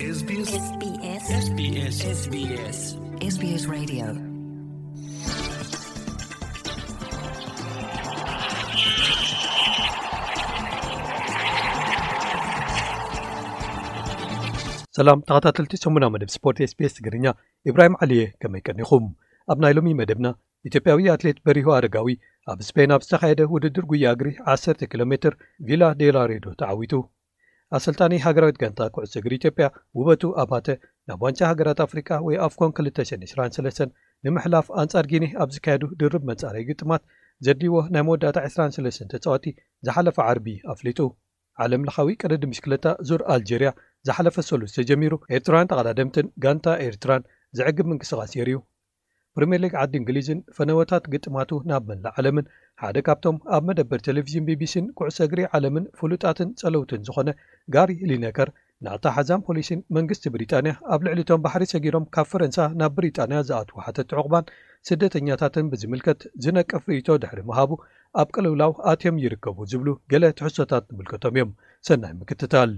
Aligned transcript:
ሰላም 0.00 0.06
ተኸታተልቲ 15.28 15.76
ሰሙና 15.80 16.08
መደብ 16.12 16.28
ስፖርት 16.34 16.62
ስቢስ 16.70 16.96
ግርኛ 17.06 17.34
ኢብራሂም 17.68 17.98
ዓልየ 18.02 18.24
ከመይ 18.40 18.62
ቀኒኹም 18.66 19.06
ኣብ 19.52 19.60
ናይ 19.64 19.74
ሎሚ 19.76 19.94
መደብና 20.00 20.28
ኢትዮጵያዊ 20.70 21.10
ኣትሌት 21.16 21.38
በሪሆ 21.46 21.68
ኣረጋዊ 21.78 22.14
ኣብ 22.52 22.58
ስፔን 22.70 22.92
ኣብ 22.96 23.04
ዝተኻየደ 23.08 23.44
ውድድር 23.56 23.86
ጉያ 23.92 24.14
እግሪህ 24.16 24.38
1ሰ 24.58 24.88
ኪሎ 24.94 25.02
ሜትር 25.14 25.36
ቪላ 25.68 25.82
ዴላ 26.02 26.18
ሬዶ 26.32 26.46
ተዓዊቱ 26.62 26.94
ኣሰልጣኒ 27.76 28.12
ሃገራዊት 28.26 28.56
ጋንታ 28.62 28.80
ኩዕሶ 28.94 29.12
እግሪ 29.20 29.32
ኢትዮጵያ 29.38 29.66
ውበቱ 29.98 30.22
ኣባተ 30.42 30.66
ናብ 31.08 31.20
ዋንጫ 31.26 31.40
ሃገራት 31.50 31.78
ኣፍሪካ 31.84 32.08
ወይ 32.26 32.36
ኣፍኮን 32.46 32.72
2023 32.78 33.82
ንምሕላፍ 34.26 34.66
ኣንጻር 34.82 35.06
ግነ 35.12 35.26
ኣብ 35.42 35.50
ዝካየዱ 35.56 35.84
ድርብ 36.00 36.22
መጻረይ 36.30 36.64
ግጥማት 36.70 37.02
ዜድልይዎ 37.46 37.76
ናይ 37.96 38.02
መወዳእታ 38.08 38.38
23 38.48 39.04
ተፃዋቲ 39.12 39.44
ዝሓለፈ 39.88 40.18
ዓርቢ 40.30 40.48
ኣፍሊጡ 40.74 40.98
ዓለም 41.64 41.84
ለኻዊ 41.88 42.10
ቀለዲምሽክለታ 42.22 42.86
ዙር 43.10 43.22
ኣልጀርያ 43.36 43.70
ዝሓለፈ 44.08 44.36
ሰሉስ 44.50 44.74
ተጀሚሩ 44.78 45.14
ኤርትራያን 45.38 45.70
ጠቓዳደምትን 45.72 46.28
ጋንታ 46.44 46.66
ኤርትራን 46.88 47.22
ዝዕግብ 47.60 47.88
ምንቅስቓስ 47.92 48.32
የርእዩ 48.40 48.58
ፕሪምር 49.36 49.58
ሊግ 49.62 49.74
ዓዲ 49.82 49.94
እንግሊዝን 50.00 50.38
ፈነወታት 50.56 51.04
ግጥማቱ 51.12 51.50
ናብ 51.70 51.82
መላእ 51.90 52.12
ዓለምን 52.20 52.46
ሓደ 52.82 52.96
ካብቶም 53.06 53.36
ኣብ 53.56 53.62
መደበር 53.68 54.00
ቴሌቭዥን 54.06 54.44
ቢቢሲን 54.48 54.86
ኩዕሰእግሪ 54.98 55.40
ዓለምን 55.56 55.84
ፍሉጣትን 56.00 56.48
ጸለውትን 56.60 57.04
ዝኾነ 57.08 57.30
ጋሪ 57.76 57.92
ሊነከር 58.10 58.48
ንታ 58.84 59.04
ሓዛም 59.16 59.40
ፖሊስን 59.46 59.80
መንግስቲ 59.96 60.24
ብሪጣንያ 60.34 60.72
ኣብ 60.94 61.00
ልዕሊቶም 61.06 61.40
ባሕሪ 61.44 61.64
ሰጊሮም 61.74 62.04
ካብ 62.14 62.26
ፈረንሳ 62.30 62.58
ናብ 62.80 62.92
ብሪጣንያ 62.98 63.38
ዝኣትወ 63.48 63.76
ሓተትዕቑባን 63.86 64.46
ስደተኛታትን 64.88 65.66
ብዝምልከት 65.72 66.20
ዝነቅፍ 66.44 66.84
ርእቶ 66.92 67.08
ድሕሪ 67.24 67.40
ምሃቡ 67.50 67.72
ኣብ 68.20 68.28
ቀልውላው 68.34 68.72
ኣትዮም 68.92 69.20
ይርከቡ 69.24 69.58
ዝብሉ 69.72 69.88
ገለ 70.14 70.24
ትሕሶታት 70.38 70.84
ትምልከቶም 70.92 71.36
እዮም 71.38 71.50
ሰናይ 71.88 72.14
ምክትታል 72.22 72.72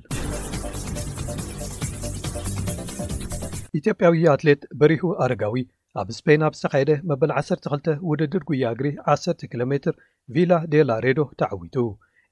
ኢትዮጵያዊ 3.80 4.24
ኣትሌት 4.34 4.64
በሪሁ 4.80 5.04
ኣረጋዊ 5.26 5.62
ኣብ 6.00 6.08
ስፔን 6.18 6.40
ኣብ 6.46 6.54
ዝተካየደ 6.58 6.90
መበል 7.08 7.32
12 7.38 7.88
ውድድር 8.10 8.42
ጉያግሪ 8.50 8.86
1ሰ 9.14 9.46
ኪሎ 9.50 9.62
ሜትር 9.72 9.94
ቪላ 10.34 10.52
ደላ 10.72 10.90
ሬዶ 11.04 11.20
ተዓዊጡ 11.40 11.76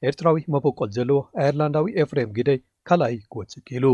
ኤርትራዊ 0.08 0.38
መበቆል 0.54 0.90
ዘለዎ 0.96 1.18
ኣየርላንዳዊ 1.40 1.86
ኤፍሬም 2.02 2.30
ግደይ 2.38 2.58
ካልኣይ 2.90 3.16
ክወፅኪሉ 3.32 3.84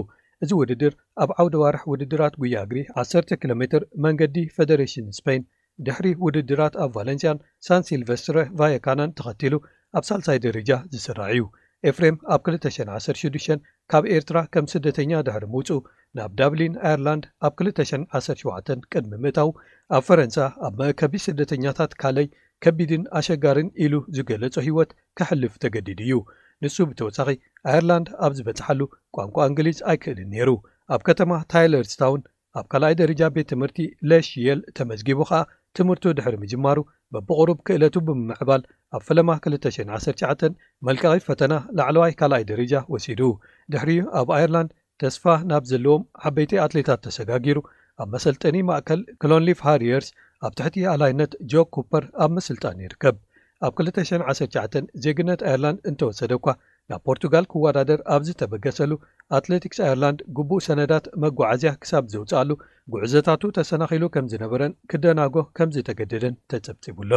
እዚ 0.44 0.50
ውድድር 0.60 0.92
ኣብ 1.22 1.30
ዓውደ 1.40 1.54
ዋርሕ 1.62 1.82
ውድድራት 1.92 2.34
ጉያግሪ 2.42 2.78
1 3.04 3.34
ኪሎ 3.40 3.52
ሜትር 3.62 3.82
መንገዲ 4.04 4.36
ፌደሬሽን 4.58 5.08
ስፔን 5.18 5.42
ድሕሪ 5.88 6.06
ውድድራት 6.26 6.74
ኣብ 6.84 6.90
ቫለንስያን 6.98 7.42
ሳን 7.68 7.86
ሲልቨስትሪ 7.88 8.38
ቫያካናን 8.60 9.14
ተኸቲሉ 9.20 9.54
ኣብ 9.98 10.04
ሳልሳይ 10.10 10.38
ደረጃ 10.46 10.70
ዝስራዕ 10.94 11.28
እዩ 11.36 11.44
ኤፍሬም 11.92 12.16
ኣብ 12.36 12.40
216 12.54 13.72
ካብ 13.92 14.04
ኤርትራ 14.16 14.38
ከም 14.54 14.64
ስደተኛ 14.74 15.10
ድሕሪ 15.26 15.44
ምውፁ 15.56 15.68
ናብ 16.18 16.30
ዳብሊን 16.40 16.74
ኣየርላንድ 16.88 17.24
ኣብ 17.46 17.52
217 17.60 18.86
ቅድሚ 18.92 19.12
ምእታዉ 19.22 19.48
ኣብ 19.96 20.02
ፈረንሳ 20.08 20.36
ኣብ 20.66 20.72
መእከቢ 20.82 21.14
ስደተኛታት 21.24 21.92
ካልይ 22.02 22.26
ከቢድን 22.64 23.02
ኣሸጋርን 23.18 23.68
ኢሉ 23.84 23.94
ዝገለጾ 24.16 24.54
ሂይወት 24.66 24.90
ክሕልፍ 25.18 25.54
ተገዲድ 25.62 25.98
እዩ 26.04 26.12
ንሱ 26.64 26.76
ብተወሳኺ 26.90 27.28
ኣየርላንድ 27.72 28.08
ኣብ 28.26 28.32
ዝበፅሓሉ 28.38 28.80
ቋንቋ 29.16 29.36
እንግሊዝ 29.50 29.80
ኣይክእልን 29.92 30.30
ነይሩ 30.34 30.50
ኣብ 30.94 31.00
ከተማ 31.08 31.32
ታይለርስታውን 31.52 32.22
ኣብ 32.58 32.66
ካልኣይ 32.72 32.94
ደረጃ 33.02 33.20
ቤት 33.36 33.48
ትምህርቲ 33.52 33.78
ለሽየል 34.10 34.60
ተመዝጊቡ 34.78 35.18
ኸዓ 35.30 35.40
ትምህርቱ 35.78 36.04
ድሕሪ 36.18 36.34
ምጅማሩ 36.44 36.78
በብቕሩብ 37.14 37.58
ክእለቱ 37.66 37.94
ብምምዕባል 38.06 38.62
ኣብ 38.96 39.02
ፈለማ 39.08 39.28
219 39.50 40.48
መልቃቂ 40.86 41.14
ፈተና 41.28 41.54
ላዕለዋይ 41.78 42.14
ካልኣይ 42.20 42.44
ደረጃ 42.52 42.72
ወሲዱ 42.94 43.20
ድሕሪዩ 43.72 44.00
ኣብ 44.20 44.30
ኣየርላንድ 44.38 44.70
ተስፋ 45.02 45.24
ናብ 45.50 45.64
ዘለዎም 45.70 46.02
ሓበይቲ 46.24 46.52
ኣትሌታት 46.64 47.00
ተሰጋጊሩ 47.06 47.58
ኣብ 48.02 48.08
መሰልጠኒ 48.14 48.56
ማእከል 48.68 49.00
ክሎንሊፍ 49.22 49.58
ሃርየርስ 49.66 50.08
ኣብ 50.46 50.52
ትሕቲ 50.58 50.76
ኣላይነት 50.92 51.32
ጆ 51.52 51.64
ኩፐር 51.74 52.04
ኣብ 52.24 52.30
መስልጣን 52.36 52.78
ይርከብ 52.84 53.16
ኣብ 53.66 53.72
2019 53.82 54.78
ዜግነት 55.04 55.40
ኣየርላንድ 55.48 55.78
እንተወሰደ 55.90 56.32
እኳ 56.38 56.46
ናብ 56.90 57.00
ፖርቱጋል 57.08 57.44
ክወዳደር 57.52 58.00
ኣብዝተበገሰሉ 58.14 58.92
ኣትሌቲክስ 59.38 59.78
ኣየርላንድ 59.86 60.18
ግቡእ 60.38 60.62
ሰነዳት 60.66 61.06
መጓዓዝያ 61.24 61.70
ክሳብ 61.82 62.04
ዘውፅኣሉ 62.12 62.50
ጉዕዞታቱ 62.94 63.42
ተሰናኺሉ 63.58 64.02
ከም 64.14 64.26
ዝነበረን 64.34 64.74
ክደናጎ 64.92 65.36
ከምዝተገደደን 65.58 66.36
ተጸብፂቡሎ 66.52 67.12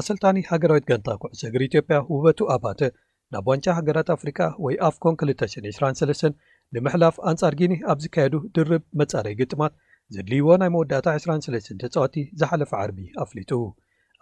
ኣሰልጣኒ 0.00 0.38
ሃገራዊት 0.52 0.84
ገንታ 0.92 1.08
ኩዕሰ 1.20 1.42
እግሪ 1.50 1.62
ኢትዮጵያ 1.70 1.98
ውበቱ 2.14 2.38
ኣባተ 2.54 2.80
ናብ 3.34 3.46
ዋንጫ 3.50 3.66
ሃገራት 3.78 4.08
ኣፍሪቃ 4.14 4.38
ወይ 4.64 4.74
ኣፍኮን 4.88 5.16
223 5.30 6.36
ንምሕላፍ 6.74 7.16
ኣንጻር 7.30 7.54
ጊኒ 7.60 7.74
ኣብ 7.92 7.98
ዝካየዱ 8.04 8.34
ድርብ 8.56 8.84
መጻለይ 9.00 9.34
ግጥማት 9.40 9.72
ዘድልይዎ 10.14 10.48
ናይ 10.60 10.70
መወዳእታ 10.74 11.08
23 11.16 11.68
ተጻዋቲ 11.82 12.14
ዝሓለፈ 12.40 12.70
ዓርቢ 12.82 12.98
ኣፍሊጡ 13.24 13.50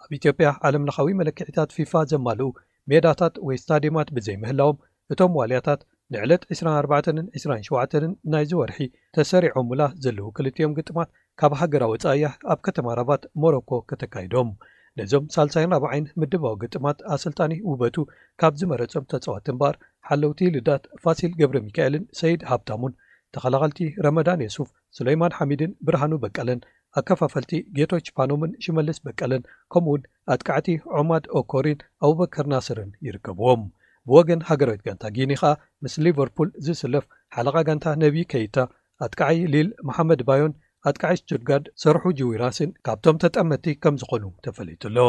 ኣብ 0.03 0.09
ኢትዮጵያ 0.17 0.47
ዓለም 0.67 0.85
ለኻዊ 0.89 1.13
መለክዒታት 1.19 1.73
ፊፋ 1.77 1.93
ዘማልኡ 2.11 2.47
ሜዳታት 2.91 3.35
ወይ 3.47 3.57
ስታዲማት 3.63 4.09
ብዘይምህላዎም 4.17 4.77
እቶም 5.13 5.37
ዋልያታት 5.39 5.81
ንዕለት 6.15 6.43
24 6.57 7.17
27ን 7.39 8.13
ናይ 8.33 8.45
ዝወርሒ 8.51 8.79
ተሰሪዖሙላ 9.17 9.81
ዘለዉ 10.03 10.27
ክልዮም 10.39 10.75
ግጥማት 10.79 11.09
ካብ 11.41 11.53
ሃገራዊ 11.61 11.93
ፀያ 12.05 12.27
ኣብ 12.53 12.59
ከተማ 12.67 12.87
ራባት 13.01 13.23
ሞሮኮ 13.43 13.71
ከተካይዶም 13.91 14.51
ነዞም 14.99 15.25
ሳሳይ4ይን 15.35 16.05
ምድባዊ 16.21 16.53
ግጥማት 16.63 16.99
ኣሰልጣኒ 17.15 17.51
ውበቱ 17.71 17.95
ካብ 18.41 18.53
ዝመረፆም 18.59 19.05
ተጽዋት 19.11 19.47
እምበኣር 19.51 19.75
ሓለውቲ 20.09 20.39
ልዳት 20.55 20.83
ፋሲል 21.03 21.31
ገብረ 21.39 21.57
ሚካኤልን 21.67 22.03
ሰይድ 22.19 22.41
ሃብታሙን 22.51 22.93
ተኸላኸልቲ 23.35 23.79
ረመዳን 24.05 24.43
የሱፍ 24.45 24.69
ስለይማን 24.97 25.35
ሓሚድን 25.37 25.71
ብርሃኑ 25.87 26.11
በቀለን 26.23 26.59
ኣከፋፈልቲ 26.99 27.53
ጌቶች 27.77 28.05
ፓኖምን 28.17 28.51
ሽመልስ 28.65 28.97
በቀለን 29.05 29.41
ከምኡ 29.73 29.89
ውን 29.95 30.03
ኣትቃዕቲ 30.35 30.67
ዑማድ 30.97 31.25
ኦኮሪን 31.39 31.79
ኣብበከር 32.07 32.45
ናስርን 32.53 32.91
ይርከብዎም 33.07 33.63
ብወገን 34.09 34.45
ሃገራዊት 34.49 34.81
ጋንታ 34.87 35.03
ጊኒ 35.17 35.31
ከኣ 35.41 35.51
ምስ 35.85 35.95
ሊቨርፑል 36.05 36.49
ዝስለፍ 36.67 37.05
ሓለቓ 37.35 37.55
ጋንታ 37.69 37.85
ነቢዪ 38.03 38.23
ከይታ 38.33 38.57
ኣትቃዓይ 39.05 39.39
ሊል 39.53 39.69
መሓመድ 39.87 40.21
ባዮን 40.29 40.53
ኣጥቃዓይ 40.89 41.15
ስቱድጋርድ 41.19 41.67
ሰርሑ 41.83 42.03
ጅዊራስን 42.17 42.71
ካብቶም 42.87 43.17
ተጠመቲ 43.23 43.65
ከም 43.83 43.95
ዝኾኑ 44.01 44.23
ተፈለይቱ 44.45 44.83
ኣሎ 44.89 44.99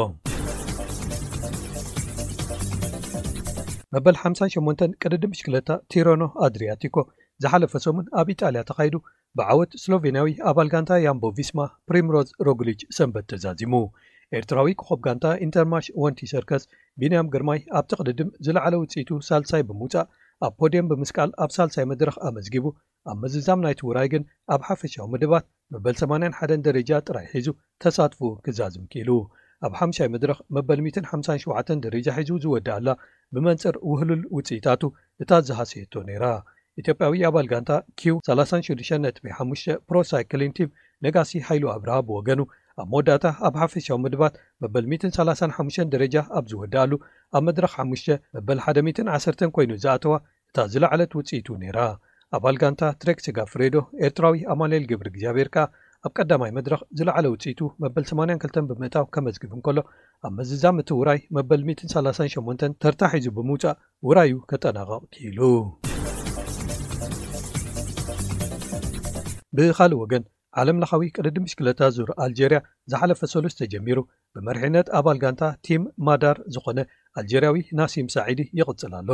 መበል 3.95 4.17
58 4.23 4.83
ቅድድም 5.03 5.33
ሽክለታ 5.39 5.69
ቲሮኖ 5.93 6.23
ኣድርያቲኮ 6.47 6.97
ዝሓለፈ 7.43 7.73
ሰሙን 7.85 8.07
ኣብ 8.21 8.29
ኢጣልያ 8.35 8.63
ተኻሂዱ 8.71 8.97
ብዓወት 9.39 9.73
ስሎቬንያዊ 9.83 10.29
ኣባል 10.51 10.69
ጋንታ 10.73 10.91
ያምቦ 11.07 11.25
ቪስማ 11.39 11.61
ፕሪም 11.89 12.09
ሮዝ 12.15 12.29
ሮግሊጅ 12.49 12.81
ሰንበት 12.99 13.27
ተዛዚሙ 13.33 13.75
ኤርትራዊ 14.39 14.71
ክኾብ 14.81 14.99
ጋንታ 15.07 15.27
ኢንተርማሽ 15.47 15.87
ወንቲ 16.03 16.21
ሰርከስ 16.33 16.65
ቢንያም 17.03 17.31
ግርማይ 17.35 17.61
ኣብ 17.79 17.85
ቲቅድድም 17.93 18.33
ዝለዕለ 18.47 18.75
ውፅኢቱ 18.83 19.11
ሳልሳይ 19.29 19.63
ብምውፃእ 19.69 20.09
ኣብ 20.47 20.53
ፖዲየም 20.61 20.89
ብምስቃል 20.91 21.31
ኣብ 21.45 21.51
ሳልሳይ 21.55 21.85
ምድረኽ 21.91 22.17
ኣመዝጊቡ 22.29 22.67
ኣብ 23.11 23.17
መዝዛም 23.23 23.61
ናይቲውራይ 23.65 24.09
ግን 24.13 24.23
ኣብ 24.55 24.61
ሓፈሻዊ 24.69 25.05
ምድባት 25.13 25.45
መበል81 25.75 26.53
ደረጃ 26.67 26.91
ጥራይ 27.07 27.27
ሒዙ 27.33 27.49
ተሳትፉኡ 27.83 28.31
ኪዛዝም 28.45 28.85
ኪሉ 28.93 29.09
ኣብ 29.67 29.73
5ይ 29.81 30.09
ምድረኽ 30.15 30.39
መበል57 30.57 31.73
ደረጃ 31.87 32.07
ሒዙ 32.21 32.31
ዝወዲኣላ 32.45 32.89
ብመንጽር 33.37 33.77
ውህሉል 33.91 34.23
ውፅኢታቱ 34.37 34.83
እታ 35.25 35.31
ዝሃሰየቶ 35.49 35.95
ነይራ 36.11 36.25
ኢትዮጵያዊ 36.81 37.21
ኣባል 37.31 37.47
ጋንታ 37.53 37.71
ኪ 38.01 38.15
365 38.29 39.73
ፕሮሳይክሊንቲም 39.89 40.71
ነጋሲ 41.07 41.31
ሃይሉ 41.49 41.65
ኣብረሃ 41.77 41.97
ብወገኑ 42.11 42.41
ኣብ 42.83 42.87
መወዳእታ 42.93 43.25
ኣብ 43.47 43.55
ሓፈሻዊ 43.61 43.97
ምድባት 44.03 44.35
መበል35 44.63 45.79
ደረጃ 45.95 46.15
ኣብ 46.39 46.45
ዝወዲኣሉ 46.51 46.93
ኣብ 47.37 47.43
መድረኽ 47.49 47.73
5 47.85 48.13
መበል11 48.37 49.43
ኮይኑ 49.57 49.71
ዝኣተዋ 49.83 50.15
እታ 50.51 50.57
ዝለዕለት 50.75 51.13
ውፅኢቱ 51.19 51.49
ነይራ 51.63 51.79
ኣባ 52.37 52.45
ኣልጋንታ 52.53 52.83
ትሬክስጋ 53.01 53.39
ፍሬዶ 53.53 53.77
ኤርትራዊ 54.07 54.37
ኣማልኤል 54.53 54.85
ግብሪ 54.91 55.07
እግዚኣብሔር 55.13 55.49
ከኣ 55.55 55.65
ኣብ 56.07 56.13
ቀዳማይ 56.19 56.51
መድረኽ 56.59 56.81
ዝለዕለ 56.99 57.27
ውፅኢቱ 57.35 57.61
መበል82 57.85 58.59
ብምእታው 58.71 59.07
ከመዝግብ 59.15 59.53
እንከሎ 59.59 59.79
ኣብ 60.27 60.33
መዝዛም 60.39 60.79
እቲ 60.83 60.91
ውራይ 61.01 61.21
መበል38 61.39 62.65
ተርታሒዙ 62.85 63.27
ብምውፃእ 63.39 63.77
ውራይዩ 64.09 64.35
ከጠናቀቕኪሉ 64.53 65.41
ብኻልእ 69.57 70.01
ወገን 70.05 70.25
ዓለምለኻዊ 70.61 71.03
ቅደድም 71.17 71.45
ምሽክለታ 71.47 71.81
ዙር 71.97 72.09
ኣልጀርያ 72.25 72.59
ዝሓለፈ 72.91 73.21
ሰሉስ 73.33 73.55
ተጀሚሩ 73.61 73.99
ብመሪሕነት 74.35 74.89
ኣባል 74.99 75.19
ጋንታ 75.25 75.45
ቲም 75.67 75.83
ማዳር 76.07 76.39
ዝኾነ 76.55 76.79
ኣልጀርያዊ 77.21 77.59
ናሲም 77.81 78.09
ሳዒዲ 78.15 78.41
ይቕጽል 78.61 78.95
ኣለ 79.01 79.11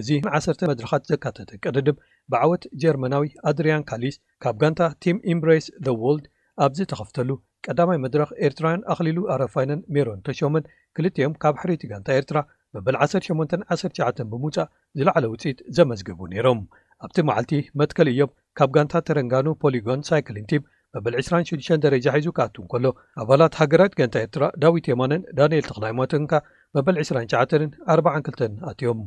እዚ 0.00 0.08
ን1ሰ 0.24 0.48
መድረኻት 0.70 1.04
ዘካተተ 1.12 1.50
ቅደድም 1.64 1.96
ብዓወት 2.32 2.64
ጀርመናዊ 2.82 3.26
ኣድርያን 3.50 3.86
ካሊስ 3.90 4.16
ካብ 4.42 4.56
ጋንታ 4.62 4.80
ቲም 5.04 5.16
ኢምብሬስ 5.32 5.66
ዘ 5.86 5.94
ዎርልድ 6.08 6.26
ኣብዚ 6.64 6.78
ተኸፍተሉ 6.92 7.30
ቀዳማይ 7.66 7.98
መድረኽ 8.04 8.30
ኤርትራውያን 8.46 8.84
ኣኽሊሉ 8.92 9.18
ኣረፋይነን 9.34 9.80
ሜሮን 9.94 10.20
ተሾመን 10.26 10.64
ክልኦም 10.96 11.32
ካብ 11.42 11.56
ሕርቲ 11.62 11.82
ጋንታ 11.92 12.08
ኤርትራ 12.18 12.38
መበል 12.74 12.96
1819 13.04 14.20
ብምውፃእ 14.32 14.68
ዝለዕለ 14.98 15.24
ውፅኢት 15.32 15.58
ዘመዝግቡ 15.76 16.20
ነይሮም 16.34 16.60
ኣብቲ 17.06 17.18
መዓልቲ 17.28 17.52
መትከል 17.80 18.08
እዮም 18.12 18.30
ካብ 18.58 18.70
ጋንታ 18.76 18.94
ተረንጋኑ 19.08 19.46
ፖሊጎን 19.62 20.00
ሳይክሊን 20.08 20.46
ቲም 20.52 20.62
መበል 20.94 21.14
26 21.18 21.76
ደረጃ 21.84 22.04
ሒዙ 22.16 22.26
ክኣትን 22.36 22.64
ከሎ 22.70 22.86
ኣባላት 23.22 23.56
ሃገራት 23.60 23.92
ገንታ 23.98 24.14
ኤርትራ 24.24 24.44
ዳዊት 24.62 24.86
የማነን 24.90 25.22
ዳንኤል 25.38 25.64
ተኽላይማትንካ 25.68 26.32
መበል 26.76 26.96
2942 27.02 28.64
ኣትዮም 28.70 29.00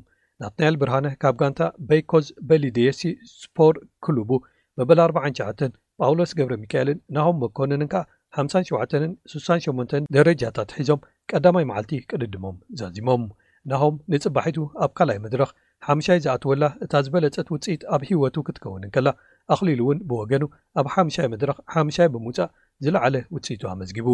ናትንኤል 0.43 0.75
ብርሃነ 0.81 1.07
ካብ 1.23 1.35
ጋንታ 1.41 1.61
በኮዝ 1.89 2.27
በሊደየሲ 2.49 3.01
ስፖር 3.39 3.75
ክሉቡ 4.05 4.31
መበል 4.79 4.99
49 5.07 5.65
ጳውሎስ 6.01 6.31
ገብረ 6.37 6.53
ሚካኤልን 6.63 6.99
ናሆም 7.15 7.37
መኮንንን 7.43 7.83
ከኣ 7.93 8.03
57 8.43 9.03
68 9.33 9.97
ደረጃታት 10.15 10.69
ሒዞም 10.77 11.03
ቀዳማይ 11.31 11.65
መዓልቲ 11.71 11.99
ቅድድሞም 12.11 12.55
ዛዚሞም 12.79 13.25
ናሆም 13.71 13.95
ንጽባሒቱ 14.13 14.57
ኣብ 14.83 14.91
ካልኣይ 14.97 15.19
ምድረኽ 15.25 15.51
ሓሙሻይ 15.89 16.19
ዝኣትወላ 16.23 16.63
እታ 16.85 16.93
ዝበለጸት 17.05 17.47
ውጽኢት 17.55 17.81
ኣብ 17.95 18.01
ሂይወቱ 18.09 18.35
ክትከውንን 18.47 18.91
ከላ 18.95 19.07
ኣኽሊሉ 19.53 19.79
እውን 19.85 19.97
ብወገኑ 20.09 20.43
ኣብ 20.79 20.87
ሓምሻይ 20.93 21.27
መድረኽ 21.33 21.57
ሓምሻይ 21.73 22.07
ብምውፃእ 22.13 22.51
ዝለዕለ 22.85 23.15
ውፅኢቱ 23.35 23.61
ኣመዝጊቡ 23.73 24.07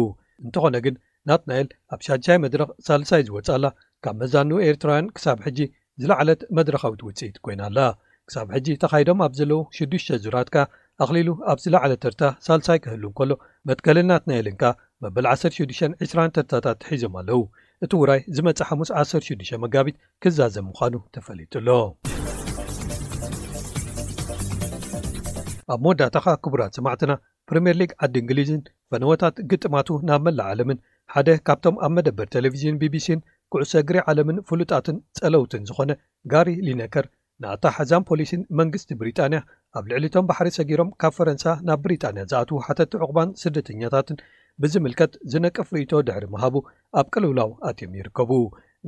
እንተኾነ 0.44 0.76
ግን 0.84 0.94
ናትናኤል 1.28 1.68
ኣብ 1.94 2.00
ሻንሻይ 2.06 2.38
መድረኽ 2.44 2.68
ሳልሳይ 2.86 3.22
ዝወፅኣላ 3.28 3.66
ካብ 4.04 4.16
መዛኑ 4.22 4.50
ኤርትራውያን 4.68 5.10
ክሳብ 5.16 5.38
ሕጂ 5.46 5.58
ዝለዕለት 6.02 6.40
መድረኻዊት 6.58 7.02
ውፅኢት 7.08 7.36
ኮይና 7.46 7.62
ኣላ 7.70 7.78
ክሳብ 8.28 8.48
ሕጂ 8.56 8.66
ተኻይዶም 8.82 9.20
ኣብ 9.26 9.32
ዘለዉ 9.38 9.60
ሽዱሽተ 9.78 10.18
ዙራት 10.26 10.48
ካ 10.56 10.66
ኣኽሊሉ 11.04 11.28
ኣብ 11.52 11.58
ዝለዕለ 11.64 11.92
ተርታ 12.04 12.22
ሳልሳይ 12.46 12.78
ክህሉ 12.84 13.04
እንከሎ 13.10 13.32
መትከልን 13.70 14.08
ናትናኤልንካ 14.12 14.62
መበል 15.04 15.26
1620 15.34 16.30
ተርታታት 16.36 16.80
ሒዞም 16.90 17.14
ኣለው 17.22 17.42
እቲ 17.84 17.92
ዉራይ 18.02 18.20
ዝመፀእ 18.38 18.66
ሓሙስ 18.70 18.90
16 19.04 19.52
መጋቢት 19.64 19.96
ኪዛዘብ 20.24 20.64
ምዃኑ 20.70 20.94
ተፈሊጡኣሎ 21.16 21.68
ኣብ 25.72 25.80
መወዳታ 25.84 26.16
ኻ 26.24 26.36
ክቡራት 26.44 26.72
ሰማዕትና 26.78 27.12
ፕሪምየር 27.48 27.76
ሊግ 27.80 27.90
ዓዲ 28.04 28.14
እንግሊዝን 28.22 28.60
ፈነወታት 28.92 29.36
ግጥማቱ 29.50 29.88
ናብ 30.08 30.20
መላእ 30.26 30.48
ዓለምን 30.52 30.78
ሓደ 31.14 31.28
ካብቶም 31.46 31.76
ኣብ 31.86 31.92
መደበር 31.96 32.28
ቴሌቪዥን 32.34 32.78
ቢቢሲን 32.82 33.20
ኩዕሰ 33.52 33.72
ግሪ 33.88 33.96
ዓለምን 34.10 34.36
ፍሉጣትን 34.48 34.96
ጸለውትን 35.18 35.62
ዝኾነ 35.68 35.92
ጋሪ 36.32 36.50
ሊነከር 36.66 37.06
ንኣታ 37.42 37.64
ሓዛም 37.76 38.02
ፖሊስን 38.08 38.42
መንግስቲ 38.60 38.90
ብሪጣንያ 39.00 39.40
ኣብ 39.78 39.84
ልዕሊእቶም 39.90 40.26
ባሕሪ 40.30 40.48
ሰጊሮም 40.58 40.88
ካብ 41.02 41.12
ፈረንሳ 41.18 41.46
ናብ 41.68 41.80
ብሪጣንያ 41.84 42.22
ዝኣትዉ 42.32 42.56
ሓተቲ 42.66 42.92
ዕቑባን 43.04 43.30
ስደተኛታትን 43.42 44.18
ብዝምልከት 44.62 45.12
ዝነቅፍ 45.32 45.68
ርእቶ 45.76 45.92
ድሕሪ 46.08 46.24
ምሃቡ 46.34 46.56
ኣብ 47.00 47.06
ቀልውላው 47.14 47.50
ኣትዮም 47.70 47.94
ይርከቡ 48.00 48.30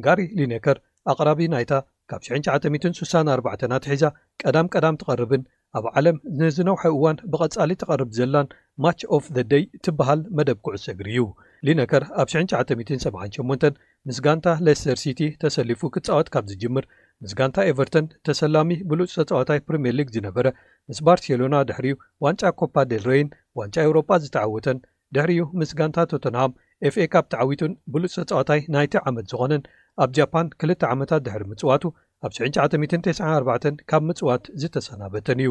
ጋሪ 0.07 0.21
ሊነከር 0.41 0.77
ኣቕራቢ 1.13 1.41
ናይታ 1.55 1.73
ካብ 2.13 2.23
964ት 2.27 4.15
ቀዳም 4.45 4.67
ቀዳም 4.75 4.97
ትቐርብን 5.03 5.43
ኣብ 5.79 5.85
ዓለም 5.99 6.17
ንዝነውሓ 6.39 6.83
እዋን 6.95 7.17
ብቐጻሊ 7.33 7.71
ተቐርብ 7.81 8.11
ዘላን 8.17 8.49
ማች 8.85 9.01
ኦፍ 9.17 9.25
ዘ 9.37 9.45
ደይ 9.53 9.63
ትበሃል 9.85 10.21
መደብ 10.39 10.59
ኩዕሰግሪ 10.67 11.07
ዩ 11.19 11.23
ሊነከር 11.67 12.05
ኣብ 12.23 12.29
978 12.33 13.65
ምስ 14.09 14.19
ጋንታ 14.27 14.47
ለስተር 14.67 14.99
ሲቲ 15.03 15.21
ተሰሊፉ 15.43 15.81
ክጻወት 15.95 16.29
ካብ 16.35 16.45
ዝጅምር 16.51 16.85
ምስ 17.23 17.33
ጋንታ 17.39 17.57
ኤቨርቶን 17.71 18.07
ተሰላሚ 18.27 18.71
ብሉፅ 18.91 19.11
ተጻወታይ 19.21 19.59
ፕሪምየር 19.67 19.97
ሊግ 19.99 20.09
ዝነበረ 20.17 20.47
ምስ 20.91 20.99
ባርሴሎና 21.07 21.55
ድሕሪዩ 21.69 21.95
ዋንጫ 22.27 22.43
ኮፓ 22.61 22.75
ደል 22.93 23.05
ሬይን 23.11 23.29
ዋንጫ 23.61 23.77
ኤውሮጳ 23.87 24.11
ዝተዓውተን 24.25 24.79
ድሕሪዩ 25.17 25.41
ምስ 25.61 25.71
ጋንታ 25.79 25.99
ቶተንሃም 26.13 26.53
ኤፍኤካብ 26.89 27.25
ተዓዊቱን 27.33 27.73
ብሉፅ 27.95 28.13
ሰጻወታይ 28.19 28.61
ናይቲ 28.77 28.95
ዓመት 29.09 29.27
ዝኾነን 29.33 29.63
ኣብ 30.03 30.11
ጃፓን 30.19 30.47
ክል 30.61 30.73
ዓመታት 30.95 31.23
ድሕሪ 31.27 31.43
ምፅዋቱ 31.53 31.85
ኣብ 32.27 32.33
9994 32.39 33.81
ካብ 33.91 34.03
ምፅዋት 34.09 34.45
ዝተሰናበተን 34.63 35.39
እዩ 35.45 35.49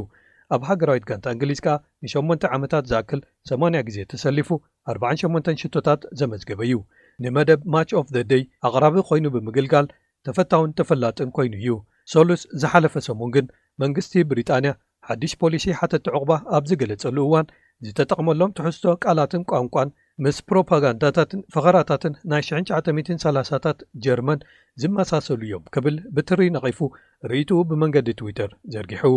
ኣብ 0.56 0.62
ሃገራዊት 0.70 1.04
ጋንታ 1.10 1.26
እንግሊዝ 1.36 1.60
ከኣ 1.66 1.74
ን8 2.12 2.46
ዓመታት 2.56 2.84
ዝኣክል 2.92 3.22
8 3.52 3.82
ግዜ 3.88 3.98
ተሰሊፉ 4.12 4.50
48 4.94 5.50
ሽቶታት 5.64 6.02
ዘመዝገበ 6.20 6.62
እዩ 6.68 6.76
ንመደብ 7.24 7.62
ማርች 7.74 7.92
ኦፍ 8.02 8.08
ደ 8.16 8.20
ደይ 8.32 8.44
ኣቕራቢ 8.70 8.96
ኮይኑ 9.10 9.26
ብምግልጋል 9.36 9.88
ተፈታውን 10.28 10.72
ተፈላጥን 10.80 11.30
ኮይኑ 11.38 11.54
እዩ 11.62 11.72
ሰሉስ 12.14 12.42
ዝሓለፈ 12.64 12.96
ሰሞ 13.10 13.22
ግን 13.36 13.46
መንግስቲ 13.84 14.16
ብሪጣንያ 14.32 14.72
ሓድሽ 15.10 15.34
ፖሊሲ 15.44 15.66
ሓተቲ 15.80 16.08
ዕቑባ 16.16 16.32
ኣብ 16.58 16.64
ዝገለጸሉ 16.72 17.18
እዋን 17.28 17.48
ዝተጠቕመሎም 17.88 18.52
ትሕዝቶ 18.58 18.84
ቃላትን 19.04 19.44
ቋንቋን 19.52 19.90
ምስ 20.24 20.38
ፕሮፓጋንዳታትን 20.50 21.40
ፍኸራታትን 21.54 22.14
ናይ 22.32 22.42
1930ታት 22.58 23.80
ጀርመን 24.06 24.40
ዝመሳሰሉ 24.82 25.40
እዮም 25.48 25.64
ክብል 25.76 25.96
ብትሪ 26.16 26.42
ነቒፉ 26.56 26.80
ርኢቱ 27.32 27.50
ብመንገዲ 27.70 28.10
ትዊተር 28.20 28.52
ዘርጊሕዉ 28.74 29.16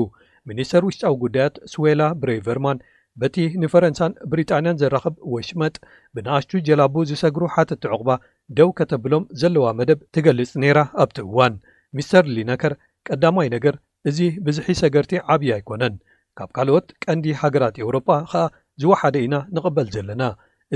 ሚኒስተር 0.51 0.83
ውሽጫዊ 0.89 1.15
ጉዳያት 1.25 1.55
ስዌላ 1.73 2.03
ብሬይቨርማን 2.23 2.81
በቲ 3.23 3.37
ንፈረንሳን 3.63 4.15
ብሪጣንያን 4.31 4.81
ዘራኽብ 4.83 5.15
ወሽመጥ 5.35 5.75
ብንኣሽቹ 6.17 6.51
ጀላቡ 6.69 6.95
ዝሰግሩ 7.11 7.43
ሓተቲ 7.57 7.85
ዕቑባ 7.97 8.11
ደው 8.59 8.71
ከተብሎም 8.81 9.27
ዘለዋ 9.43 9.67
መደብ 9.81 10.01
ትገልጽ 10.17 10.51
ነይራ 10.63 10.81
ኣብቲእዋን 11.05 11.55
ሚስተር 11.99 12.25
ሊነከር 12.37 12.73
ቀዳማይ 13.11 13.49
ነገር 13.57 13.77
እዚ 14.11 14.19
ብዝሒሰገርቲ 14.49 15.13
ዓብዪ 15.35 15.51
ኣይኮነን 15.59 15.95
ካብ 16.39 16.51
ካልኦት 16.57 16.87
ቀንዲ 17.05 17.25
ሃገራት 17.41 17.77
ኤውሮጳ 17.85 18.07
ከኣ 18.31 18.43
ዝወሓደ 18.83 19.15
ኢና 19.25 19.35
ንቕበል 19.57 19.89
ዘለና 19.95 20.23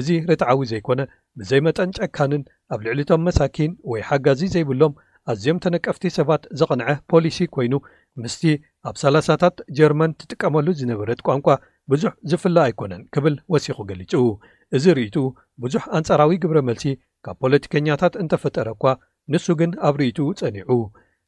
እዚ 0.00 0.08
ርትዓዊ 0.30 0.58
ዘይኮነ 0.70 1.00
ብዘይመጠን 1.38 1.90
ጨካንን 1.98 2.42
ኣብ 2.74 2.80
ልዕሊቶም 2.86 3.22
መሳኪን 3.28 3.72
ወይ 3.90 4.02
ሓጋዚ 4.08 4.40
ዘይብሎም 4.54 4.92
ኣዝዮም 5.32 5.58
ተነቀፍቲ 5.64 6.04
ሰባት 6.18 6.42
ዘቕንዐ 6.58 6.86
ፖሊሲ 7.12 7.38
ኮይኑ 7.54 7.74
ምስቲ 8.22 8.42
ኣብ 8.88 8.94
3ላሳታት 9.02 9.56
ጀርመን 9.78 10.12
ትጥቀመሉ 10.20 10.66
ዝነበረት 10.80 11.20
ቋንቋ 11.28 11.48
ብዙሕ 11.92 12.12
ዝፍላእ 12.30 12.64
ኣይኮነን 12.68 13.02
ክብል 13.14 13.34
ወሲኹ 13.54 13.78
ገሊጹ 13.90 14.12
እዚ 14.76 14.84
ርእቱ 14.98 15.16
ብዙሕ 15.64 15.84
ኣንጻራዊ 15.98 16.32
ግብረ 16.44 16.58
መልሲ 16.68 16.84
ካብ 17.26 17.36
ፖለቲከኛታት 17.44 18.14
እንተፈጠረ 18.22 18.68
እኳ 18.76 18.84
ንሱ 19.32 19.46
ግን 19.60 19.70
ኣብ 19.88 19.94
ርእቱ 20.02 20.18
ጸኒዑ 20.40 20.70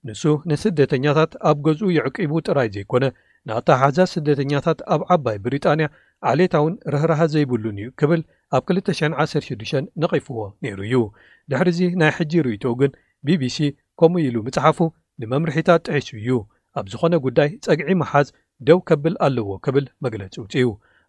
ንሱ 0.09 0.23
ንስደተኛታት 0.50 1.33
ኣብ 1.50 1.59
ገዝኡ 1.66 1.88
ይዕቂቡ 1.99 2.33
ጥራይ 2.49 2.69
ዘይኮነ 2.76 3.05
ንኣታኣሓዛዝ 3.49 4.09
ስደተኛታት 4.14 4.80
ኣብ 4.94 5.02
ዓባይ 5.14 5.37
ብሪጣንያ 5.44 5.87
ዓሌታ 6.30 6.54
እውን 6.62 6.75
ርህርሃ 6.92 7.20
ዘይብሉን 7.35 7.76
እዩ 7.82 7.88
ክብል 8.00 8.20
ኣብ 8.56 8.62
216 8.73 9.88
ነቒፍዎ 10.02 10.38
ነይሩ 10.64 10.80
እዩ 10.88 10.97
ድሕሪዚ 11.52 11.80
ናይ 12.00 12.11
ሕጂ 12.16 12.32
ርእቶ 12.47 12.64
ግን 12.80 12.90
ቢቢሲ 13.28 13.59
ከምኡ 14.00 14.20
ኢሉ 14.26 14.37
ምጽሓፉ 14.49 14.78
ንመምርሒታት 15.23 15.80
ጥሒሱ 15.88 16.11
እዩ 16.23 16.30
ኣብ 16.80 16.85
ዝኾነ 16.92 17.14
ጉዳይ 17.26 17.49
ጸግዒ 17.64 17.88
መሓዝ 18.02 18.28
ደው 18.68 18.78
ከብል 18.88 19.14
ኣለዎ 19.26 19.49
ክብል 19.64 19.85
መግለፂ 20.04 20.35
ውፅዩ 20.44 20.66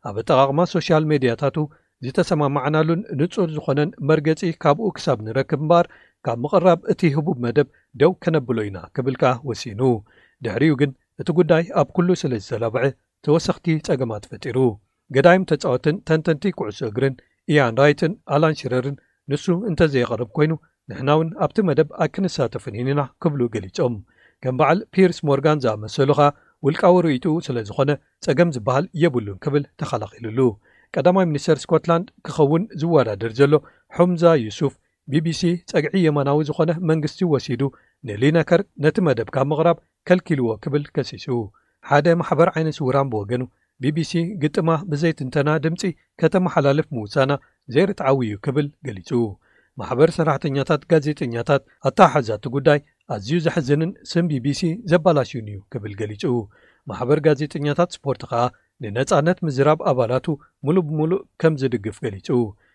ኣብ 0.09 0.15
ኣጠቓቕማ 0.21 0.59
ሶሻል 0.75 1.03
ሜድያታት 1.11 1.57
ዝተሰማምዓናሉን 2.05 3.01
ንጹር 3.19 3.49
ዝኾነን 3.55 3.89
መርገጺ 4.09 4.41
ካብኡ 4.63 4.87
ክሳብ 4.97 5.17
ንረክብ 5.25 5.59
እምባር 5.63 5.85
ካብ 6.25 6.37
ምቕራብ 6.43 6.79
እቲ 6.91 7.01
ህቡብ 7.17 7.37
መደብ 7.43 7.67
ደው 8.01 8.11
ከነብሎ 8.23 8.57
ኢና 8.69 8.77
ክብል 8.95 9.15
ከ 9.21 9.33
ወሲኑ 9.49 9.81
ድሕሪዩ 10.45 10.73
ግን 10.81 10.91
እቲ 11.21 11.29
ጉዳይ 11.39 11.63
ኣብ 11.79 11.87
ኩሉ 11.95 12.07
ስለ 12.21 12.31
ዝተለብዐ 12.43 12.83
ተወሰኽቲ 13.25 13.65
ፀገማት 13.87 14.23
ፈጢሩ 14.29 14.57
ገዳይም 15.15 15.43
ተፃወትን 15.49 15.95
ተንተንቲ 16.07 16.43
ኩዕሶ 16.59 16.79
እግርን 16.91 17.15
ኢያን 17.51 17.75
ራይትን 17.81 18.13
ኣላንሽረርን 18.35 18.95
ንሱ 19.31 19.45
እንተዘየቐርብ 19.69 20.29
ኮይኑ 20.37 20.51
ንሕና 20.91 21.09
እውን 21.17 21.29
ኣብቲ 21.45 21.57
መደብ 21.69 21.89
ኣይክነሳተፍን 22.03 22.77
ሂኒኢና 22.79 23.01
ክብሉ 23.23 23.41
ገሊፆም 23.55 23.95
ከም 24.43 24.55
በዓል 24.59 24.79
ፒርስ 24.95 25.17
ሞርጋን 25.29 25.61
ዝኣመሰሉ 25.65 26.09
ከዓ 26.19 26.27
ውልቃዊ 26.65 26.95
ርኢጡ 27.05 27.25
ስለ 27.47 27.57
ዝኾነ 27.69 27.91
ፀገም 28.27 28.49
ዝበሃል 28.55 28.85
የብሉን 29.03 29.37
ክብል 29.43 29.63
ተኸላኪልሉ 29.81 30.39
ቀዳማይ 30.95 31.25
ሚኒስተር 31.31 31.57
ስኮትላንድ 31.65 32.07
ክኸውን 32.27 32.63
ዝወዳድር 32.81 33.31
ዘሎ 33.41 33.53
ምዛ 34.09 34.23
ዩስፍ 34.45 34.73
ቢቢሲ 35.11 35.41
ፀግዒ 35.71 35.93
የማናዊ 36.07 36.39
ዝኾነ 36.49 36.71
መንግስቲ 36.89 37.21
ወሲዱ 37.33 37.61
ንሊነከር 38.07 38.61
ነቲ 38.83 38.95
መደብ 39.07 39.29
ካብ 39.35 39.47
ምቕራብ 39.51 39.77
ከልኪልዎ 40.07 40.47
ክብል 40.63 40.83
ከሲሱ 40.95 41.25
ሓደ 41.89 42.07
ማሕበር 42.21 42.49
ዓይነት 42.55 42.75
ስውራን 42.79 43.09
ብወገኑ 43.11 43.43
ቢቢሲ 43.83 44.11
ግጥማ 44.41 44.69
ብዘይትንተና 44.91 45.49
ድምፂ 45.63 45.81
ከተመሓላልፍ 46.21 46.87
ምውሳና 46.95 47.31
ዘይርጥዓዊ 47.75 48.19
እዩ 48.27 48.35
ክብል 48.45 48.67
ገሊጹ 48.87 49.09
ማሕበር 49.79 50.09
ሰራሕተኛታት 50.17 50.81
ጋዜጠኛታት 50.91 51.61
ኣታባሓዛቲ 51.89 52.45
ጉዳይ 52.55 52.79
ኣዝዩ 53.15 53.37
ዘሕዝንን 53.45 53.91
ስም 54.11 54.25
ቢቢሲ 54.31 54.61
ዘባላሽዩን 54.91 55.47
እዩ 55.53 55.57
ክብል 55.73 55.93
ገሊጹ 56.01 56.23
ማሕበር 56.91 57.19
ጋዜጠኛታት 57.27 57.89
ስፖርት 57.97 58.21
ከኣ 58.31 58.43
ንነፃነት 58.83 59.39
ምዝራብ 59.47 59.79
ኣባላቱ 59.93 60.27
ሙሉእ 60.65 60.83
ብሙሉእ 60.89 61.21
ከም 61.41 61.53
ዝድግፍ 61.61 61.97
ገሊጹ 62.05 62.27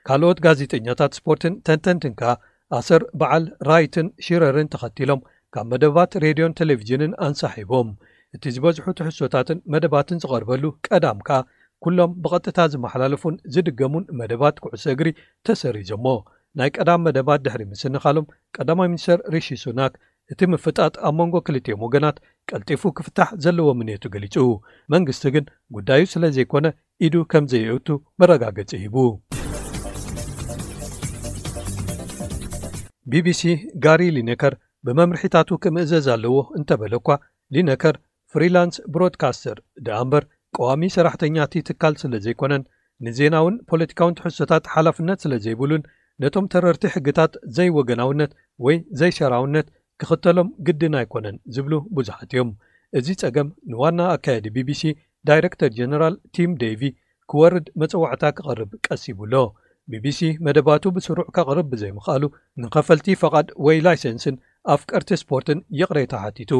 ካልኦት 0.08 0.38
ጋዜጠኛታት 0.46 1.12
ስፖርትን 1.18 1.54
ተንተንትን 1.66 2.12
ከኣ 2.20 2.32
ኣሰር 2.78 3.02
በዓል 3.20 3.44
ራይትን 3.68 4.06
ሽረርን 4.26 4.68
ተኸቲሎም 4.74 5.20
ካብ 5.54 5.66
መደባት 5.72 6.12
ሬድዮን 6.24 6.52
ቴሌቭዥንን 6.58 7.12
ኣንሳሒቦም 7.26 7.88
እቲ 8.36 8.44
ዝበዝሑ 8.54 8.86
ትሕሶታትን 8.98 9.58
መደባትን 9.74 10.20
ዝቐርበሉ 10.22 10.64
ቀዳም 10.88 11.18
ከኣ 11.28 11.38
ኩሎም 11.84 12.12
ብቐጥታ 12.24 12.58
ዝመሓላለፉን 12.72 13.34
ዝድገሙን 13.54 14.04
መደባት 14.20 14.56
ኩዕሶ 14.64 14.84
እግሪ 14.94 15.08
ተሰሪዞ 15.48 15.90
እሞ 15.98 16.06
ናይ 16.60 16.70
ቀዳም 16.76 17.02
መደባት 17.06 17.40
ድሕሪ 17.46 17.62
ምስኒኻሎም 17.72 18.28
ቀዳማይ 18.56 18.88
ሚኒስተር 18.92 19.18
ርሺ 19.34 19.48
ሱናክ 19.62 19.94
እቲ 20.34 20.40
ምፍጣጥ 20.52 20.94
ኣብ 21.08 21.14
መንጎ 21.20 21.34
ክልትዮን 21.48 21.82
ወገናት 21.86 22.16
ቀልጢፉ 22.50 22.82
ክፍታሕ 23.00 23.30
ዘለዎ 23.46 23.68
ሙንቱ 23.80 24.04
ገሊጹ 24.14 24.36
መንግስቲ 24.94 25.24
ግን 25.36 25.46
ጉዳዩ 25.78 26.02
ስለ 26.14 26.24
ዘይኮነ 26.38 26.66
ኢዱ 27.08 27.14
ከምዘየየቱ 27.34 27.88
መረጋገፂ 28.22 28.70
ሂቡ 28.84 28.96
ቢቢሲ 33.12 33.42
ጋሪ 33.82 34.02
ሊነከር 34.14 34.54
ብመምርሒታቱ 34.86 35.48
ክምእዘ 35.64 35.92
ለዎ 36.22 36.36
እንተበለኳ 36.58 37.06
ሊነከር 37.54 37.94
ፍሪላንስ 38.32 38.76
ብሮድካስተር 38.94 39.58
ደኣምበር 39.86 40.24
ቀዋሚ 40.56 40.82
ሰራሕተኛቲ 40.96 41.54
ትካል 41.68 41.94
ስለ 42.02 42.12
ዘይኮነን 42.24 42.62
ንዜናውን 43.06 43.56
ፖለቲካውን 43.70 44.16
ትሕሶታት 44.18 44.64
ሓላፍነት 44.74 45.18
ስለ 45.24 45.32
ዘይብሉን 45.44 45.82
ነቶም 46.24 46.46
ተረርቲ 46.52 46.84
ሕግታት 46.94 47.32
ዘይወገናውነት 47.56 48.30
ወይ 48.66 48.76
ዘይሸራውነት 49.00 49.66
ክኽተሎም 50.02 50.48
ግድን 50.68 50.94
ኣይኮነን 51.00 51.36
ዝብሉ 51.56 51.74
ብዙሓት 51.98 52.30
እዮም 52.34 52.50
እዚ 52.98 53.06
ጸገም 53.22 53.48
ንዋና 53.72 53.98
ኣካየዲ 54.16 54.46
ቢቢሲ 54.56 54.82
ዳይረክተር 55.28 55.70
ጀነራል 55.78 56.16
ቲም 56.36 56.50
ደይቪ 56.62 56.82
ክወርድ 57.30 57.66
መጽዋዕታ 57.82 58.24
ክቐርብ 58.38 58.72
ቀሲቡኣሎ 58.88 59.34
ቢቢሲ 59.92 60.20
መደባቱ 60.46 60.84
ብስሩዕ 60.94 61.24
ካቕርብ 61.34 61.66
ብዘይምኽኣሉ 61.72 62.24
ንኸፈልቲ 62.62 63.08
ፈቓድ 63.20 63.48
ወይ 63.66 63.76
ላይሰንስን 63.86 64.36
ኣፍ 64.74 64.80
ቀርቲ 64.90 65.10
ስፖርትን 65.22 65.58
ይቕረይታ 65.80 66.14
ሓቲቱ 66.22 66.52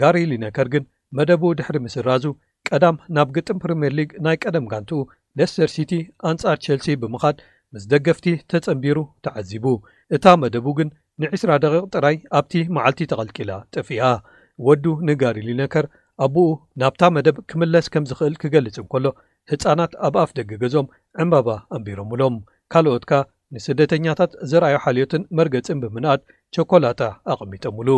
ጋሪ 0.00 0.16
ሊነከር 0.30 0.68
ግን 0.74 0.84
መደቡ 1.18 1.42
ድሕሪ 1.58 1.76
ምስራዙ 1.86 2.24
ቀዳም 2.68 2.96
ናብ 3.16 3.28
ግጥም 3.36 3.58
ፕሪምየርሊግ 3.62 4.10
ናይ 4.26 4.36
ቀደም 4.44 4.66
ጋንቲኡ 4.72 5.00
ለስተር 5.40 5.70
ሲቲ 5.74 5.92
ኣንጻር 6.30 6.56
ቸልሲ 6.66 6.88
ብምኻድ 7.02 7.36
ምስ 7.74 7.84
ደገፍቲ 7.92 8.26
ተጸንቢሩ 8.52 8.98
ተዓዚቡ 9.26 9.66
እታ 10.16 10.24
መደቡ 10.44 10.66
ግን 10.78 10.88
ን20 11.22 11.54
ደቂቕ 11.64 11.84
ጥራይ 11.96 12.16
ኣብቲ 12.40 12.54
መዓልቲ 12.76 13.00
ተቐልቂላ 13.12 13.50
ጥፍያ 13.74 14.02
ወዱ 14.68 14.84
ንጋሪ 15.10 15.36
ሊነከር 15.48 15.84
ኣብኡ 16.24 16.46
ናብታ 16.80 17.02
መደብ 17.16 17.36
ክምለስ 17.50 17.86
ከም 17.92 18.04
ዝክእል 18.12 18.34
ክገልጽን 18.44 18.88
ከሎ 18.94 19.06
ህፃናት 19.50 19.92
ኣብ 20.08 20.16
ኣፍ 20.24 20.32
ደጊገዞም 20.38 20.88
ዕምባባ 21.22 21.48
ኣንቢሮምሎም 21.76 22.34
ካልኦትካ 22.74 23.12
ንስደተኛታት 23.54 24.32
ዝርኣዩ 24.50 24.74
ሓልዮትን 24.84 25.22
መርገፅን 25.38 25.78
ብምንኣድ 25.82 26.20
ቾኮላታ 26.56 27.02
ኣቐሚጠምሉ 27.32 27.88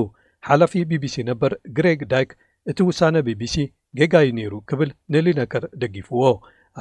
ሓላፊ 0.48 0.72
ቢቢሲ 0.90 1.14
ነበር 1.28 1.52
ግሬግ 1.76 2.00
ዳይክ 2.12 2.30
እቲ 2.70 2.78
ውሳነ 2.88 3.16
ቢቢሲ 3.26 3.54
ጌጋዩ 3.98 4.28
ነይሩ 4.38 4.52
ክብል 4.70 4.90
ንሊነከር 5.14 5.64
ደጊፍዎ 5.82 6.22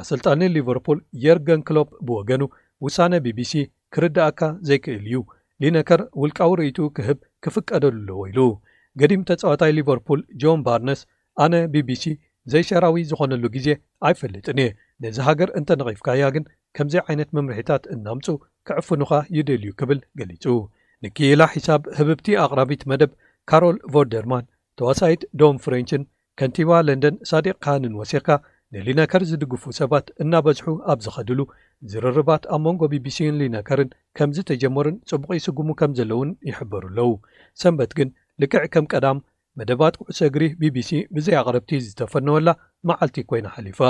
ኣሰልጣኒ 0.00 0.40
ሊቨርፑል 0.56 0.98
የርገን 1.24 1.60
ክሎፕ 1.68 1.88
ብወገኑ 2.08 2.42
ውሳነ 2.86 3.12
ቢቢሲ 3.26 3.52
ክርዳኣካ 3.96 4.40
ዘይክእል 4.68 5.02
እዩ 5.08 5.18
ሊነከር 5.62 6.00
ውልቃዊ 6.22 6.52
ርእቱ 6.60 6.78
ክህብ 6.96 7.18
ክፍቀደሉ 7.44 8.06
ኣለዎ 8.22 8.22
ኢሉ 8.30 8.40
ገዲም 9.00 9.22
ተጻዋታይ 9.28 9.72
ሊቨርፑል 9.78 10.20
ጆን 10.42 10.60
ባርነስ 10.66 11.00
ኣነ 11.44 11.54
ቢቢሲ 11.74 12.04
ዘይሸራዊ 12.52 13.02
ዝኾነሉ 13.10 13.44
ግዜ 13.56 13.68
ኣይፈልጥን 14.08 14.58
እየ 14.64 14.70
ነዚ 15.04 15.16
ሃገር 15.28 15.50
እንተነቒፍካእያ 15.60 16.26
ግን 16.34 16.44
ከምዘይ 16.76 17.00
ዓይነት 17.08 17.28
መምርሒታት 17.36 17.84
እናምፁ 17.94 18.24
ክዕፍኑኻ 18.68 19.12
ይደልዩ 19.36 19.70
ክብል 19.80 19.98
ገሊጹ 20.18 20.44
ንክኢላ 21.04 21.42
ሒሳብ 21.54 21.82
ህብብቲ 21.98 22.26
ኣቕራቢት 22.44 22.82
መደብ 22.90 23.10
ካሮል 23.50 23.76
ቮርደርማን 23.94 24.44
ተዋሳይት 24.78 25.22
ዶም 25.40 25.56
ፍሬንችን 25.64 26.02
ከንቲባ 26.40 26.70
ለንደን 26.86 27.16
ሳዴቕካንን 27.30 27.96
ወሲኽካ 28.00 28.28
ንሊነከር 28.74 29.22
ዝድግፉ 29.30 29.64
ሰባት 29.80 30.06
እናበዝሑ 30.22 30.66
ኣብ 30.92 30.98
ዝኸድሉ 31.04 31.40
ዝርርባት 31.90 32.44
ኣብ 32.54 32.60
መንጎ 32.66 32.82
ቢቢሲን 32.94 33.36
ሊነከርን 33.42 33.90
ከም 34.18 34.30
ዝተጀመሩን 34.36 34.96
ጽቡቂ 35.10 35.30
ይስጉሙ 35.38 35.68
ከም 35.82 35.92
ዘለውን 35.98 36.30
ይሕበሩ 36.50 36.82
ኣለዉ 36.92 37.10
ሰንበት 37.62 37.92
ግን 38.00 38.10
ልክዕ 38.42 38.62
ከም 38.74 38.86
ቀዳም 38.94 39.18
መደባት 39.60 39.94
ኩዕሶ 40.00 40.18
እግሪ 40.30 40.44
ቢቢሲ 40.62 40.90
ብዘይ 41.16 41.36
ኣቕረብቲ 41.42 41.72
ዝተፈነወላ 41.88 42.48
መዓልቲ 42.90 43.18
ኮይና 43.30 43.46
ሓሊፋ 43.56 43.80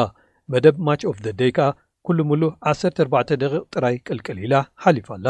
መደብ 0.52 0.76
ማች 0.86 1.02
ኦፍ 1.10 1.18
ደ 1.26 1.28
ደ 1.40 1.42
ከኣ 1.56 1.68
ኩሉ 2.06 2.18
ምሉእ 2.30 2.50
14 2.70 3.34
ደቂቕ 3.42 3.60
ጥራይ 3.74 3.94
ቅልቅል 4.06 4.38
ኢላ 4.44 4.54
ሓሊፋ 4.84 5.08
ኣላ 5.18 5.28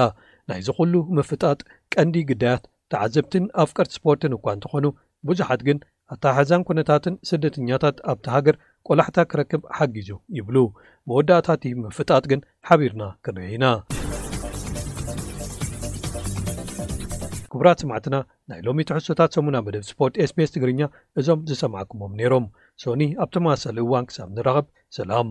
ናይዚ 0.51 0.69
ኩሉ 0.79 0.95
ምፍጣጥ 1.17 1.59
ቀንዲ 1.95 2.15
ግዳያት 2.31 2.63
ተዓዘብትን 2.93 3.45
ኣፍ 3.63 3.71
ቀርቲ 3.77 3.93
ስፖርትን 3.99 4.33
እኳ 4.37 4.47
እንትኾኑ 4.57 4.87
ብዙሓት 5.29 5.61
ግን 5.69 5.79
ኣታ 6.15 6.25
ሕዛን 6.39 6.63
ኩነታትን 6.69 7.15
ስደተኛታት 7.29 7.97
ኣብቲ 8.13 8.27
ሃገር 8.37 8.57
ቆላሕታ 8.89 9.19
ክረክብ 9.31 9.63
ሓጊጁ 9.77 10.09
ይብሉ 10.39 10.57
መወዳእታት 11.11 11.63
ምፍጣጥ 11.85 12.25
ግን 12.33 12.41
ሓቢርና 12.71 13.05
ክንርአኢና 13.25 13.65
ክቡራት 17.53 17.81
ስማዕትና 17.85 18.17
ናይ 18.51 18.61
ሎሚ 18.67 18.79
ትሕሶታት 18.91 19.35
ሰሙና 19.37 19.57
መደብ 19.69 19.85
ስፖርት 19.91 20.15
ስቤስ 20.33 20.53
ትግርኛ 20.57 20.83
እዞም 21.23 21.45
ዝሰማዓኩሞም 21.51 22.17
ነይሮም 22.21 22.49
ሶኒ 22.85 23.05
ኣብተመሳሰሊ 23.27 23.79
እዋን 23.89 24.09
ክሳብ 24.11 24.31
ንረኸብ 24.39 24.67
ሰላም 24.99 25.31